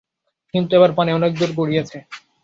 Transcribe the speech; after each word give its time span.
কিন্তু 0.53 0.71
এবার 0.77 0.91
পানি 0.97 1.11
অনেক 1.13 1.31
দূর 1.39 1.51
গড়িয়েছে। 1.57 1.97